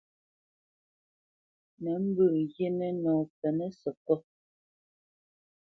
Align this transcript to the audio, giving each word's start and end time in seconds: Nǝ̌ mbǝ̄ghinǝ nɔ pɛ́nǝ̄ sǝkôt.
Nǝ̌ 1.83 1.95
mbǝ̄ghinǝ 2.05 2.89
nɔ 3.03 3.13
pɛ́nǝ̄ 3.39 3.71
sǝkôt. 3.79 4.23